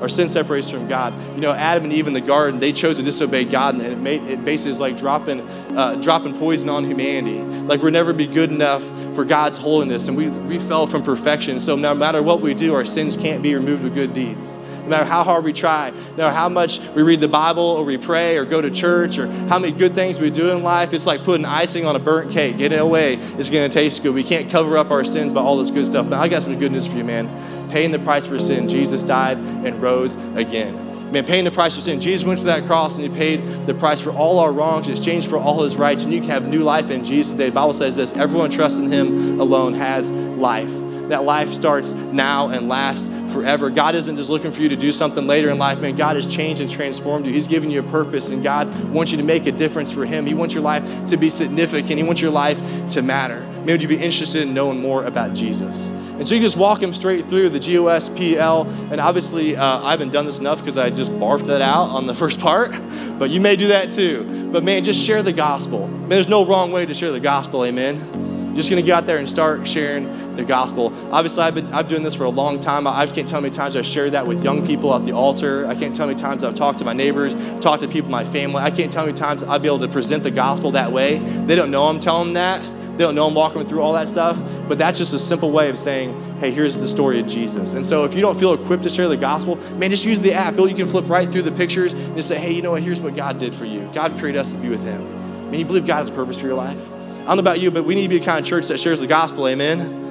[0.00, 1.14] Our sin separates from God.
[1.36, 3.98] You know, Adam and Eve in the garden, they chose to disobey God, and it,
[3.98, 5.40] made, it basically is like dropping,
[5.76, 7.38] uh, dropping poison on humanity.
[7.38, 8.82] Like we're never be good enough
[9.14, 11.60] for God's holiness, and we, we fell from perfection.
[11.60, 14.58] So no matter what we do, our sins can't be removed with good deeds.
[14.82, 17.84] No matter how hard we try, no matter how much we read the Bible or
[17.84, 20.92] we pray or go to church or how many good things we do in life,
[20.92, 22.58] it's like putting icing on a burnt cake.
[22.58, 24.14] Getting away is going to taste good.
[24.14, 26.10] We can't cover up our sins by all this good stuff.
[26.10, 27.28] But I got some good news for you, man.
[27.70, 30.74] Paying the price for sin, Jesus died and rose again.
[31.12, 32.00] Man, paying the price for sin.
[32.00, 35.28] Jesus went to that cross and he paid the price for all our wrongs, exchanged
[35.28, 37.50] for all his rights, and you can have new life in Jesus today.
[37.50, 40.72] The Bible says this everyone trusting him alone has life
[41.08, 43.70] that life starts now and lasts forever.
[43.70, 45.96] God isn't just looking for you to do something later in life, man.
[45.96, 47.32] God has changed and transformed you.
[47.32, 50.26] He's given you a purpose, and God wants you to make a difference for Him.
[50.26, 53.40] He wants your life to be significant, He wants your life to matter.
[53.40, 55.92] Man, would you be interested in knowing more about Jesus?
[56.22, 58.92] And so you just walk him straight through the GOSPEL.
[58.92, 62.06] And obviously, uh, I haven't done this enough because I just barfed that out on
[62.06, 62.70] the first part,
[63.18, 64.50] but you may do that too.
[64.52, 65.88] But man, just share the gospel.
[65.88, 68.54] Man, there's no wrong way to share the gospel, amen.
[68.54, 70.92] Just gonna get out there and start sharing the gospel.
[71.12, 72.86] Obviously, I've been I've doing this for a long time.
[72.86, 75.66] I can't tell how many times I've shared that with young people at the altar.
[75.66, 78.12] I can't tell how many times I've talked to my neighbors, talked to people in
[78.12, 78.62] my family.
[78.62, 81.18] I can't tell how many times I'll be able to present the gospel that way.
[81.18, 82.82] They don't know I'm telling them that.
[82.98, 84.40] They don't know I'm walking through all that stuff.
[84.68, 87.74] But that's just a simple way of saying, hey, here's the story of Jesus.
[87.74, 90.32] And so if you don't feel equipped to share the gospel, man, just use the
[90.32, 90.56] app.
[90.56, 92.82] Bill, you can flip right through the pictures and just say, hey, you know what?
[92.82, 93.88] Here's what God did for you.
[93.94, 95.00] God created us to be with Him.
[95.46, 96.90] And you believe God has a purpose for your life.
[97.22, 98.80] I don't know about you, but we need to be the kind of church that
[98.80, 99.46] shares the gospel.
[99.46, 100.01] Amen.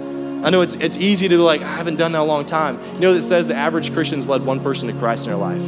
[0.43, 2.45] I know it's, it's easy to be like, I haven't done that in a long
[2.45, 2.79] time.
[2.95, 5.61] You know, it says the average Christian's led one person to Christ in their life.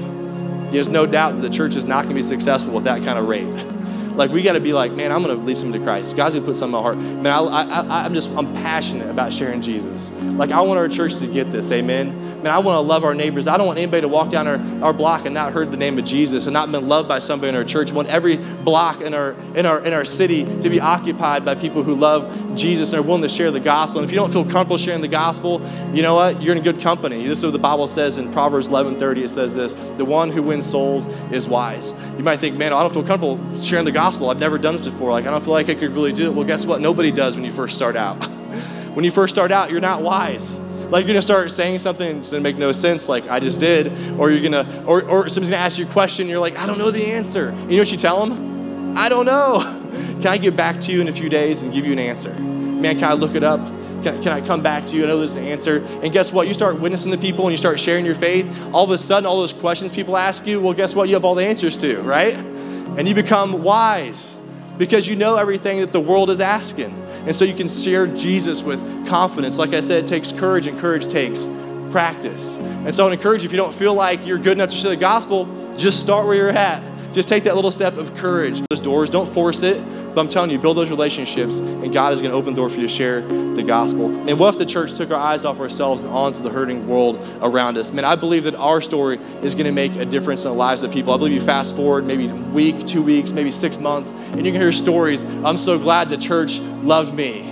[0.72, 3.20] There's no doubt that the church is not going to be successful with that kind
[3.20, 3.66] of rate.
[4.14, 6.16] Like we got to be like, man, I'm going to lead someone to Christ.
[6.16, 6.98] God's going to put something in my heart.
[6.98, 10.12] Man, I, I, I'm just, I'm passionate about sharing Jesus.
[10.22, 11.72] Like I want our church to get this.
[11.72, 12.33] Amen.
[12.44, 13.48] Man, I want to love our neighbors.
[13.48, 15.98] I don't want anybody to walk down our, our block and not heard the name
[15.98, 17.94] of Jesus and not been loved by somebody in our church.
[17.94, 21.56] I want every block in our in our in our city to be occupied by
[21.56, 24.00] people who love Jesus and are willing to share the gospel.
[24.00, 25.62] And if you don't feel comfortable sharing the gospel,
[25.94, 26.42] you know what?
[26.42, 27.24] You're in good company.
[27.24, 29.24] This is what the Bible says in Proverbs 11:30.
[29.24, 32.82] It says this: "The one who wins souls is wise." You might think, man, I
[32.82, 34.30] don't feel comfortable sharing the gospel.
[34.30, 35.12] I've never done this before.
[35.12, 36.34] Like I don't feel like I could really do it.
[36.34, 36.82] Well, guess what?
[36.82, 38.16] Nobody does when you first start out.
[38.96, 40.60] when you first start out, you're not wise.
[40.90, 43.92] Like you're gonna start saying something that's gonna make no sense, like I just did,
[44.20, 46.78] or you're gonna, or, or somebody's gonna ask you a question, you're like, I don't
[46.78, 47.52] know the answer.
[47.70, 48.98] You know what you tell them?
[48.98, 49.60] I don't know.
[50.22, 52.34] Can I get back to you in a few days and give you an answer?
[52.34, 53.60] Man, can I look it up?
[54.04, 55.04] Can, can, I come back to you?
[55.04, 55.84] I know there's an answer.
[56.02, 56.48] And guess what?
[56.48, 58.70] You start witnessing to people and you start sharing your faith.
[58.74, 61.10] All of a sudden, all those questions people ask you, well, guess what?
[61.10, 62.38] You have all the answers to, right?
[62.38, 64.40] And you become wise.
[64.78, 66.92] because you know everything that the world is asking.
[67.26, 69.58] And so you can share Jesus with confidence.
[69.58, 71.50] Like I said, it takes courage, and courage takes
[71.92, 72.58] practice.
[72.58, 74.76] And so I would encourage you, if you don't feel like you're good enough to
[74.76, 76.84] share the gospel, just start where you're at.
[77.14, 78.62] Just take that little step of courage.
[78.70, 79.78] Those doors, don't force it.
[80.14, 82.70] But I'm telling you, build those relationships, and God is going to open the door
[82.70, 84.08] for you to share the gospel.
[84.30, 87.20] And what if the church took our eyes off ourselves and onto the hurting world
[87.42, 87.92] around us?
[87.92, 90.84] Man, I believe that our story is going to make a difference in the lives
[90.84, 91.14] of people.
[91.14, 94.52] I believe you fast forward maybe a week, two weeks, maybe six months, and you
[94.52, 95.24] can hear stories.
[95.44, 97.50] I'm so glad the church loved me.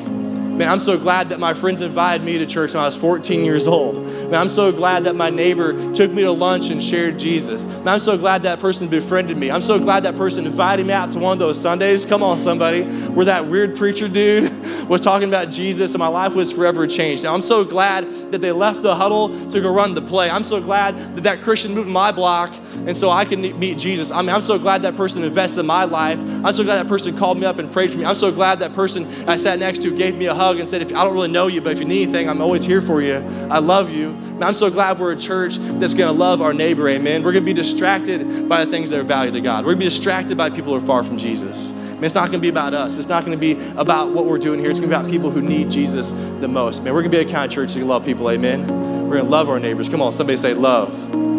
[0.62, 3.44] Man, I'm so glad that my friends invited me to church when I was 14
[3.44, 3.96] years old.
[4.06, 7.66] Man, I'm so glad that my neighbor took me to lunch and shared Jesus.
[7.80, 9.50] Man, I'm so glad that person befriended me.
[9.50, 12.06] I'm so glad that person invited me out to one of those Sundays.
[12.06, 14.52] Come on, somebody, where that weird preacher dude
[14.88, 17.24] was talking about Jesus and my life was forever changed.
[17.24, 20.30] Now, I'm so glad that they left the huddle to go run the play.
[20.30, 22.54] I'm so glad that that Christian moved my block
[22.88, 24.12] and so I can meet Jesus.
[24.12, 26.20] I mean, I'm so glad that person invested in my life.
[26.20, 28.06] I'm so glad that person called me up and prayed for me.
[28.06, 30.82] I'm so glad that person I sat next to gave me a hug and said,
[30.82, 33.02] if I don't really know you, but if you need anything, I'm always here for
[33.02, 33.16] you.
[33.50, 34.10] I love you.
[34.10, 37.22] And I'm so glad we're a church that's going to love our neighbor, amen.
[37.24, 39.66] We're going to be distracted by the things that are valued to God.
[39.66, 41.74] We're going to be distracted by people who are far from Jesus.
[41.74, 42.98] Man, it's not going to be about us.
[42.98, 44.72] It's not going to be about what we're doing here.
[44.72, 46.84] It's going to be about people who need Jesus the most.
[46.84, 48.62] Man, we're going to be a kind of church that can love people, amen.
[49.08, 49.88] We're going to love our neighbors.
[49.88, 51.31] Come on, somebody say love.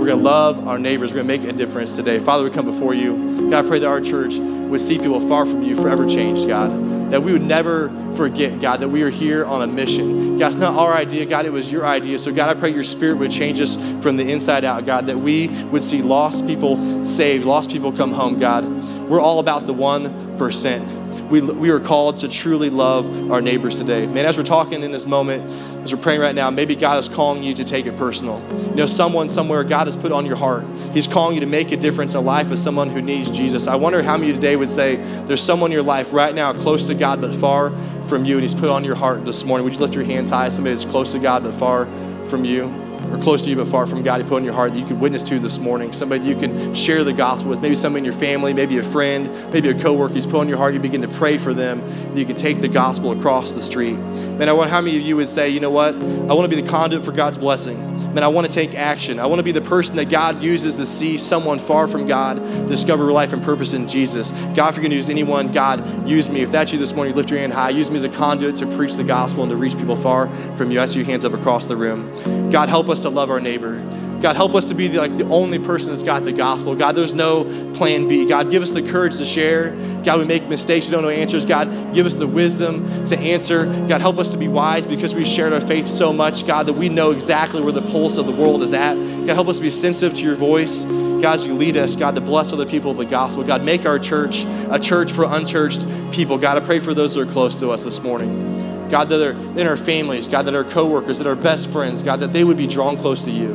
[0.00, 1.12] We're going to love our neighbors.
[1.12, 2.20] We're going to make a difference today.
[2.20, 3.50] Father, we come before you.
[3.50, 6.70] God, I pray that our church would see people far from you forever changed, God.
[7.10, 10.38] That we would never forget, God, that we are here on a mission.
[10.38, 12.18] God, it's not our idea, God, it was your idea.
[12.18, 15.18] So, God, I pray your spirit would change us from the inside out, God, that
[15.18, 18.64] we would see lost people saved, lost people come home, God.
[19.06, 20.99] We're all about the 1%
[21.30, 24.06] we, we are called to truly love our neighbors today.
[24.06, 25.44] Man, as we're talking in this moment,
[25.84, 28.42] as we're praying right now, maybe God is calling you to take it personal.
[28.70, 30.64] You know, someone somewhere God has put on your heart.
[30.92, 33.68] He's calling you to make a difference in the life of someone who needs Jesus.
[33.68, 36.86] I wonder how many today would say there's someone in your life right now close
[36.88, 37.70] to God but far
[38.06, 39.64] from you, and He's put on your heart this morning.
[39.64, 40.48] Would you lift your hands high?
[40.48, 41.86] Somebody that's close to God but far
[42.26, 44.72] from you or close to you but far from God, you put in your heart
[44.72, 45.92] that you could witness to this morning.
[45.92, 47.60] Somebody you can share the gospel with.
[47.60, 50.14] Maybe somebody in your family, maybe a friend, maybe a coworker.
[50.14, 50.74] He's put in your heart.
[50.74, 51.82] You begin to pray for them.
[52.16, 53.96] You can take the gospel across the street.
[53.96, 55.94] Man, I wonder how many of you would say, you know what?
[55.94, 59.20] I want to be the conduit for God's blessing man, I want to take action.
[59.20, 62.36] I want to be the person that God uses to see someone far from God
[62.68, 64.32] discover life and purpose in Jesus.
[64.54, 66.40] God, if you're going to use anyone, God, use me.
[66.40, 67.70] If that's you this morning, lift your hand high.
[67.70, 70.70] Use me as a conduit to preach the gospel and to reach people far from
[70.70, 70.80] you.
[70.80, 72.39] I see your hands up across the room.
[72.50, 73.82] God, help us to love our neighbor.
[74.20, 76.74] God, help us to be the, like the only person that's got the gospel.
[76.74, 78.26] God, there's no plan B.
[78.26, 79.70] God, give us the courage to share.
[80.04, 81.46] God, we make mistakes, we don't know answers.
[81.46, 83.64] God, give us the wisdom to answer.
[83.88, 86.74] God, help us to be wise because we shared our faith so much, God, that
[86.74, 88.94] we know exactly where the pulse of the world is at.
[88.94, 90.84] God, help us to be sensitive to your voice.
[90.84, 93.44] God, as you lead us, God, to bless other people with the gospel.
[93.44, 96.36] God, make our church a church for unchurched people.
[96.36, 98.59] God, I pray for those that are close to us this morning.
[98.90, 102.20] God, that are in our families, God, that are coworkers, that are best friends, God,
[102.20, 103.54] that they would be drawn close to you.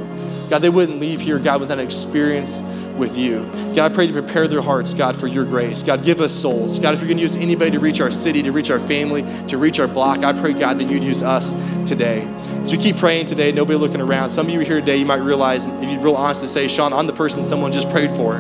[0.50, 2.62] God, they wouldn't leave here, God, with an experience
[2.96, 3.40] with you.
[3.76, 5.84] God, I pray to prepare their hearts, God, for your grace.
[5.84, 6.80] God, give us souls.
[6.80, 9.26] God, if you're going to use anybody to reach our city, to reach our family,
[9.48, 11.54] to reach our block, I pray, God, that you'd use us
[11.88, 12.22] today.
[12.62, 15.16] As we keep praying today, nobody looking around, some of you here today, you might
[15.16, 18.38] realize, if you're real honest to say, Sean, I'm the person someone just prayed for.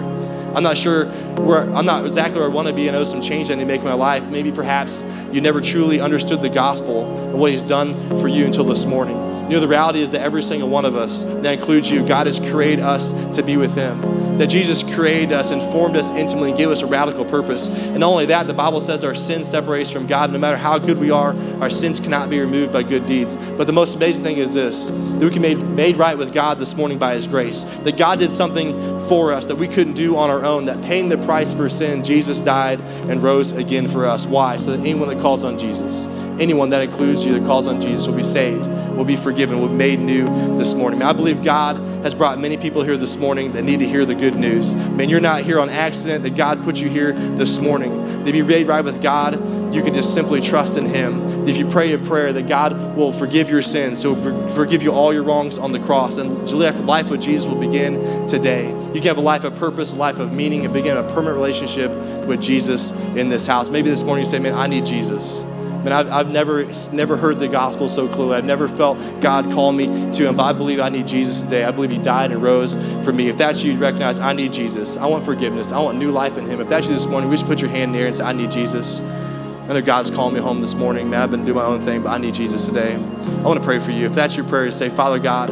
[0.55, 2.87] I'm not sure where, I'm not exactly where I want to be.
[2.89, 4.25] I know some change I need to make in my life.
[4.29, 8.63] Maybe perhaps you never truly understood the gospel and what he's done for you until
[8.63, 9.17] this morning.
[9.45, 12.25] You know, the reality is that every single one of us, that includes you, God
[12.25, 14.24] has created us to be with Him.
[14.37, 17.69] That Jesus created us and formed us intimately and gave us a radical purpose.
[17.69, 20.31] And not only that, the Bible says our sin separates from God.
[20.31, 23.37] No matter how good we are, our sins cannot be removed by good deeds.
[23.37, 26.33] But the most amazing thing is this that we can be made, made right with
[26.33, 27.63] God this morning by His grace.
[27.63, 30.65] That God did something for us that we couldn't do on our own.
[30.65, 34.25] That paying the price for sin, Jesus died and rose again for us.
[34.25, 34.57] Why?
[34.57, 38.07] So that anyone that calls on Jesus, anyone that includes you that calls on Jesus
[38.07, 40.25] will be saved will be forgiven, will be made new
[40.57, 40.99] this morning.
[40.99, 44.05] Man, I believe God has brought many people here this morning that need to hear
[44.05, 44.75] the good news.
[44.75, 48.25] Man, you're not here on accident, that God put you here this morning.
[48.25, 49.35] To be made right with God,
[49.73, 51.47] you can just simply trust in Him.
[51.47, 54.15] If you pray a prayer, that God will forgive your sins, so
[54.51, 56.17] forgive you all your wrongs on the cross.
[56.17, 56.49] And
[56.87, 58.69] life with Jesus will begin today.
[58.69, 61.35] You can have a life of purpose, a life of meaning, and begin a permanent
[61.35, 61.91] relationship
[62.25, 63.69] with Jesus in this house.
[63.69, 65.45] Maybe this morning you say, Man, I need Jesus.
[65.85, 68.35] And I've, I've never, never heard the gospel so clearly.
[68.35, 70.35] I've never felt God call me to Him.
[70.37, 71.63] But I believe I need Jesus today.
[71.63, 72.75] I believe He died and rose
[73.05, 73.27] for me.
[73.27, 74.97] If that's you, you recognize I need Jesus.
[74.97, 75.71] I want forgiveness.
[75.71, 76.59] I want new life in Him.
[76.59, 78.51] If that's you this morning, we just put your hand there and say, I need
[78.51, 79.01] Jesus.
[79.03, 81.09] I know God's calling me home this morning.
[81.09, 82.95] Man, I've been doing my own thing, but I need Jesus today.
[82.95, 84.05] I want to pray for you.
[84.05, 85.49] If that's your prayer, say, Father God,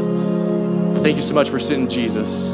[1.03, 2.53] thank you so much for sending Jesus.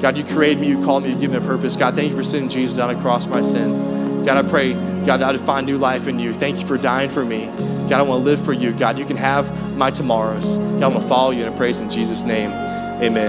[0.00, 1.76] God, you created me, you called me, you gave me a purpose.
[1.76, 3.91] God, thank you for sending Jesus down across my sin.
[4.24, 6.32] God, I pray, God, that I would find new life in you.
[6.32, 7.46] Thank you for dying for me.
[7.88, 8.72] God, I want to live for you.
[8.72, 10.56] God, you can have my tomorrows.
[10.56, 12.50] God, I want to follow you and praise in Jesus' name.
[12.50, 13.20] Amen.